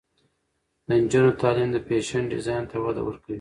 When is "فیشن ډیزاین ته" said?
1.87-2.77